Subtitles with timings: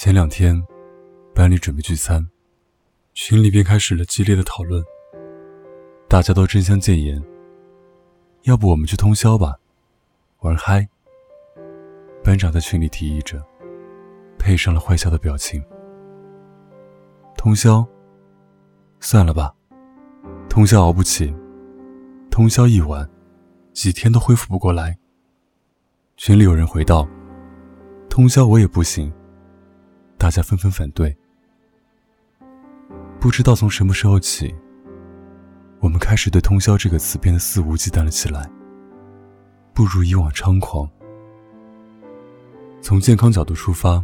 [0.00, 0.54] 前两天，
[1.34, 2.24] 班里准备聚餐，
[3.14, 4.80] 群里便开始了激烈的讨论。
[6.08, 7.20] 大家都争相谏言，
[8.42, 9.56] 要不我们去通宵吧，
[10.38, 10.88] 玩嗨。
[12.22, 13.44] 班长在群里提议着，
[14.38, 15.60] 配上了坏笑的表情。
[17.36, 17.84] 通宵，
[19.00, 19.52] 算了吧，
[20.48, 21.34] 通宵熬不起，
[22.30, 23.10] 通宵一晚，
[23.72, 24.96] 几天都恢复不过来。
[26.16, 27.04] 群里有人回道
[28.08, 29.12] ：“通宵我也不行。”
[30.18, 31.16] 大家纷纷反对。
[33.20, 34.52] 不知道从什么时候起，
[35.78, 38.50] 我们开始对“通宵”这个词变得肆无忌惮了起来，
[39.72, 40.88] 不如以往猖狂。
[42.80, 44.02] 从健康角度出发，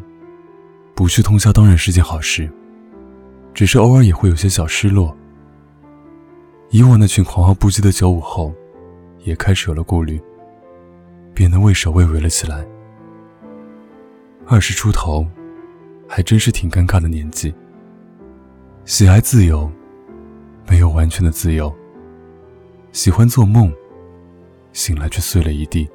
[0.94, 2.50] 不去通宵当然是件好事，
[3.52, 5.16] 只是偶尔也会有些小失落。
[6.70, 8.52] 以往那群狂傲不羁的九五后，
[9.24, 10.20] 也开始有了顾虑，
[11.32, 12.66] 变得畏首畏尾了起来。
[14.46, 15.26] 二十出头。
[16.08, 17.54] 还真是挺尴尬的年纪。
[18.84, 19.70] 喜爱自由，
[20.68, 21.74] 没有完全的自由。
[22.92, 23.72] 喜欢做梦，
[24.72, 25.88] 醒来却碎了一地。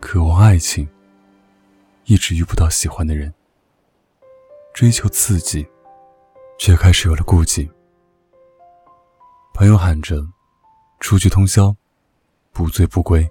[0.00, 0.88] 渴望爱情，
[2.04, 3.32] 一直遇不到喜欢的人。
[4.72, 5.66] 追求刺激，
[6.58, 7.68] 却开始有了顾忌。
[9.52, 10.24] 朋友喊着
[11.00, 11.74] 出去通宵，
[12.52, 13.28] 不醉不归。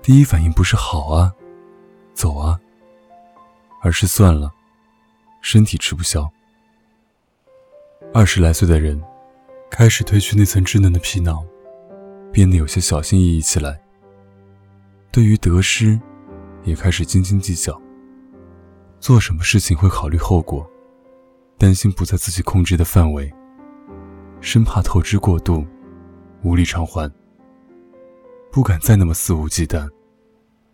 [0.00, 1.34] 第一反应不是好啊，
[2.14, 2.58] 走啊。
[3.80, 4.50] 而是算了，
[5.40, 6.30] 身体吃不消。
[8.12, 9.00] 二十来岁的人，
[9.70, 11.44] 开始褪去那层稚嫩的皮囊，
[12.32, 13.80] 变得有些小心翼翼起来。
[15.10, 15.98] 对于得失，
[16.64, 17.80] 也开始斤斤计较。
[19.00, 20.68] 做什么事情会考虑后果，
[21.56, 23.32] 担心不在自己控制的范围，
[24.40, 25.66] 生怕透支过度，
[26.42, 27.10] 无力偿还。
[28.52, 29.88] 不敢再那么肆无忌惮，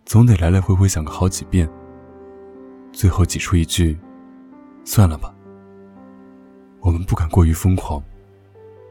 [0.05, 1.70] 总得来来回回想个好几遍。
[2.97, 3.94] 最后挤出一句
[4.83, 5.30] ：“算了吧。”
[6.80, 8.02] 我们不敢过于疯狂，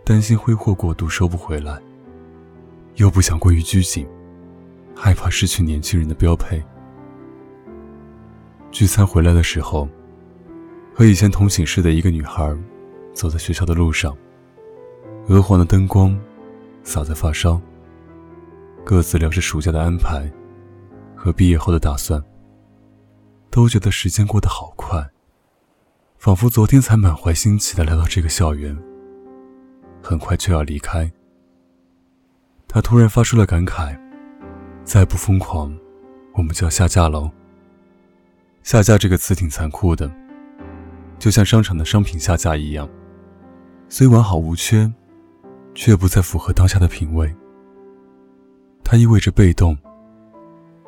[0.06, 1.82] 担心挥霍过度收不回来，
[2.98, 4.08] 又不想过于拘谨，
[4.96, 6.64] 害怕失去年轻人的标配。
[8.70, 9.90] 聚餐回来的时候，
[10.94, 12.56] 和以前同寝室的一个女孩
[13.12, 14.16] 走在学校的路上，
[15.30, 16.16] 鹅黄的灯光
[16.84, 17.60] 洒在发梢，
[18.84, 20.32] 各自聊着暑假的安排
[21.16, 22.24] 和毕业后的打算。
[23.56, 25.10] 都觉得时间过得好快，
[26.18, 28.78] 仿佛昨天才满怀欣喜的来到这个校园，
[30.04, 31.10] 很快就要离开。
[32.68, 33.98] 他突然发出了感慨
[34.84, 35.74] ：“再不疯狂，
[36.34, 37.32] 我们就要下架喽。”
[38.62, 40.12] 下架这个词挺残酷的，
[41.18, 42.90] 就像商场的商品下架一样，
[43.88, 44.92] 虽完好无缺，
[45.74, 47.34] 却不再符合当下的品味。
[48.84, 49.78] 它意味着被动，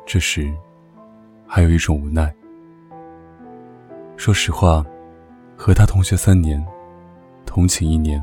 [0.04, 0.54] 这时，
[1.46, 2.30] 还有一种无奈。
[4.18, 4.84] 说实话，
[5.56, 6.62] 和他同学三年，
[7.46, 8.20] 同寝一年，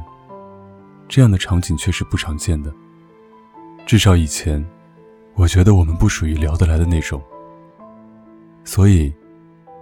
[1.08, 2.72] 这样的场景确实不常见的。
[3.86, 4.64] 至少以前，
[5.36, 7.24] 我觉得我们不属于聊得来的那种。
[8.66, 9.12] 所以，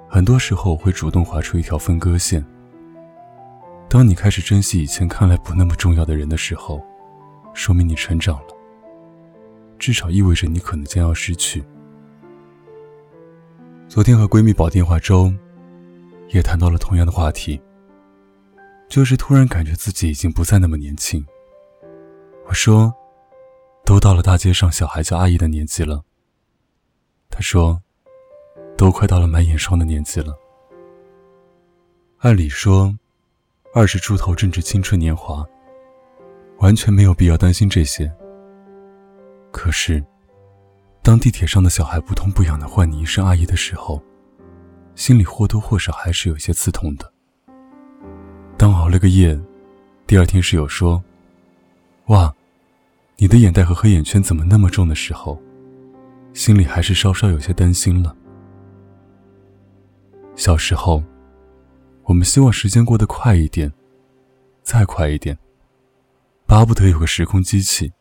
[0.08, 2.46] 很多时候会主动划出一条分割线。
[3.90, 6.80] 当你开始珍惜以前看来不那么重要的人的时候，
[7.56, 8.48] 说明你成长了。
[9.80, 11.64] 至少意味着你可能将要失去。
[13.88, 15.34] 昨天和闺蜜煲电话粥。
[16.34, 17.62] 也谈到了同样的话题，
[18.90, 21.24] 就是突然感觉自己已经不再那么年轻。
[22.48, 22.94] 我说
[23.86, 26.04] ：“都到了大街上小孩叫阿姨的年纪了。”
[27.30, 27.82] 他说
[28.76, 30.36] ：“都快到了买眼霜的年纪了。”
[32.20, 32.98] 按理说，
[33.74, 35.46] 二十出头正值青春年华，
[36.58, 38.12] 完全没有必要担心这些。
[39.52, 40.04] 可是，
[41.04, 44.02] 当地铁上的小孩不痛不痒的唤你一声阿姨的时候，
[44.96, 47.12] 心里或多或少还是有些刺痛的。
[48.58, 49.40] 当熬了个夜，
[50.06, 51.04] 第二天室友说
[52.08, 52.34] ：“哇，
[53.18, 55.42] 你的眼袋和黑眼圈怎么那么重？”的时候，
[56.34, 58.16] 心里还是稍稍有些担心了。
[60.36, 61.04] 小时候，
[62.04, 63.72] 我们希望时间过得快一点，
[64.62, 65.38] 再快一点，
[66.46, 67.92] 巴不得有个时空机器，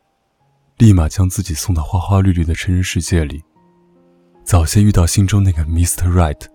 [0.77, 3.43] 立马将自己送到花花绿绿的成人世界里，
[4.43, 6.07] 早些遇到心中那个 Mr.
[6.07, 6.52] Right。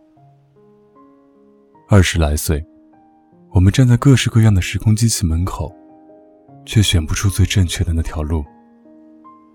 [1.91, 2.63] 二十来岁，
[3.51, 5.75] 我们站在各式各样的时空机器门口，
[6.67, 8.45] 却选不出最正确的那条路，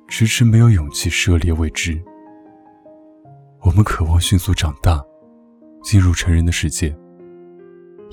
[0.08, 2.02] 迟迟没有勇气涉猎未知。
[3.62, 5.00] 我们渴望迅速长大，
[5.84, 6.98] 进入成人的世界，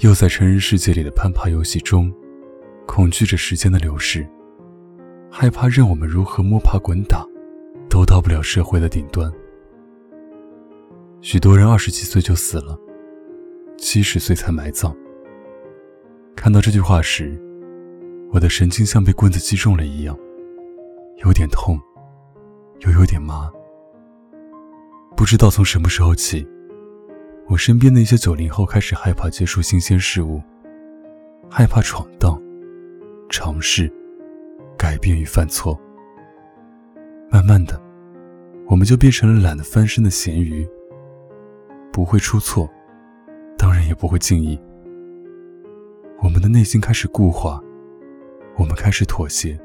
[0.00, 2.12] 又在成人世界里的攀爬游戏中，
[2.86, 4.28] 恐惧着时间的流逝，
[5.30, 7.24] 害怕任我们如何摸爬滚打，
[7.88, 9.32] 都到不了社会的顶端。
[11.22, 12.78] 许多人二十几岁就死了。
[13.80, 14.94] 七十岁才埋葬。
[16.36, 17.40] 看到这句话时，
[18.30, 20.14] 我的神经像被棍子击中了一样，
[21.24, 21.80] 有点痛，
[22.80, 23.50] 又有点麻。
[25.16, 26.46] 不知道从什么时候起，
[27.48, 30.42] 我身边的一些九零后开始害怕接触新鲜事物，
[31.48, 32.40] 害怕闯荡、
[33.30, 33.90] 尝试、
[34.76, 35.80] 改变与犯错。
[37.30, 37.80] 慢慢的，
[38.66, 40.68] 我们就变成了懒得翻身的咸鱼，
[41.90, 42.68] 不会出错，
[43.60, 44.58] 当然也不会敬意。
[46.22, 47.62] 我们的内心开始固化。
[48.56, 49.58] 我们开始妥协，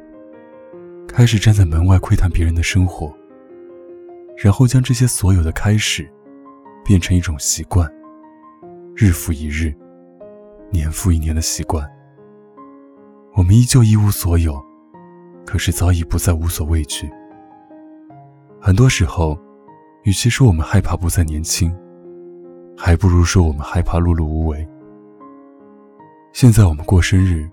[1.07, 3.13] 开始站在门外窥探别人的生活，
[4.38, 6.09] 然后将这些所有的开始
[6.83, 7.89] 变成一种习惯，
[8.95, 9.74] 日复一日，
[10.71, 11.89] 年复一年的习惯。
[13.33, 14.62] 我们依旧一无所有，
[15.45, 17.09] 可是早已不再无所畏惧。
[18.62, 19.38] 很多时候，
[20.03, 21.74] 与其说我们害怕不再年轻，
[22.77, 24.68] 还不如说我们害怕碌碌无为。
[26.33, 27.50] 现在我们过生日。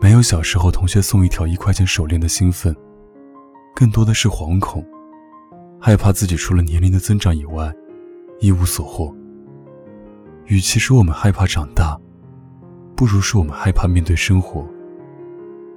[0.00, 2.72] 没有小时候同学送一条一块钱手链的兴奋，
[3.74, 4.86] 更多的是惶恐，
[5.80, 7.74] 害怕自己除了年龄的增长以外，
[8.38, 9.12] 一无所获。
[10.46, 11.98] 与其说我们害怕长大，
[12.94, 14.64] 不如说我们害怕面对生活，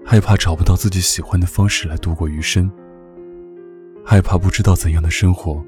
[0.06, 2.72] 害怕找不到自己喜欢的方式来度过余生，
[4.06, 5.66] 害怕不知道怎样的生活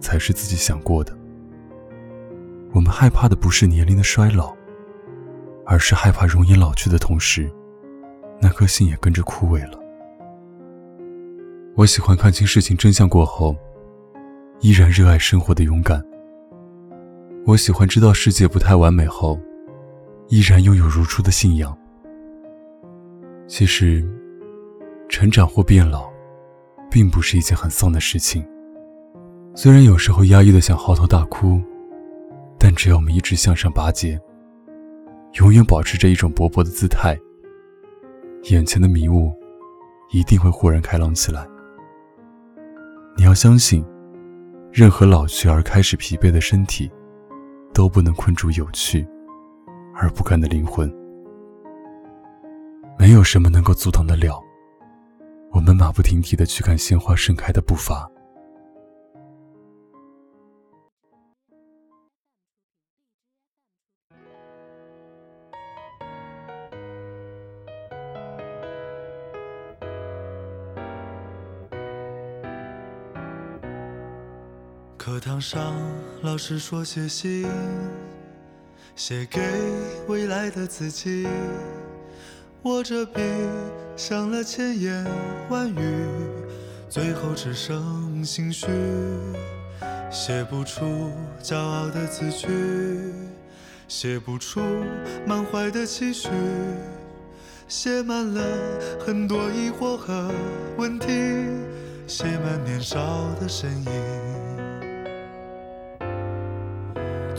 [0.00, 1.18] 才是自己想过的。
[2.72, 4.54] 我们害怕的不是年龄的衰老，
[5.66, 7.50] 而是害怕容颜老去的同时。
[8.40, 9.78] 那颗心也跟着枯萎了。
[11.76, 13.54] 我喜欢看清事情真相过后，
[14.60, 16.02] 依然热爱生活的勇敢。
[17.46, 19.38] 我喜欢知道世界不太完美后，
[20.28, 21.76] 依然拥有如初的信仰。
[23.46, 24.04] 其实，
[25.08, 26.10] 成长或变老，
[26.90, 28.44] 并不是一件很丧的事情。
[29.54, 31.60] 虽然有时候压抑的想嚎啕大哭，
[32.74, 34.20] 只要我们一直向上拔节，
[35.40, 37.18] 永远保持着一种勃勃的姿态。
[38.50, 39.32] 眼前的迷雾
[40.10, 41.46] 一定会豁然开朗起来。
[43.16, 43.84] 你要相信，
[44.72, 46.90] 任何老去而开始疲惫的身体，
[47.72, 49.06] 都不能困住有趣
[49.94, 50.92] 而不甘的灵魂。
[52.98, 54.40] 没有什么能够阻挡得了
[55.50, 58.08] 我们马不停蹄的去看鲜花盛开的步伐。
[75.42, 75.74] 上，
[76.22, 77.48] 老师说写信，
[78.94, 79.40] 写给
[80.06, 81.26] 未来的自己。
[82.62, 83.20] 握着笔，
[83.96, 85.04] 想了千言
[85.50, 86.06] 万语，
[86.88, 88.68] 最后只剩心虚。
[90.12, 91.10] 写不出
[91.42, 92.46] 骄傲的字句，
[93.88, 94.60] 写不出
[95.26, 96.28] 满怀的期许，
[97.66, 98.40] 写满了
[99.04, 100.30] 很多疑惑和
[100.78, 101.08] 问题，
[102.06, 103.00] 写满年少
[103.40, 104.61] 的身影。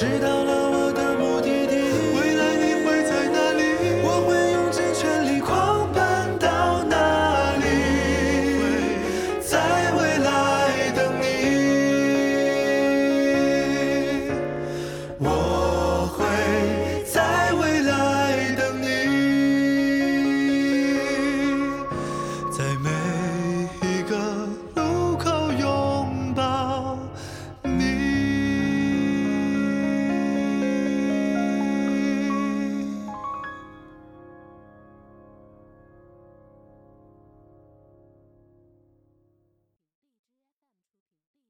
[0.00, 0.29] 值得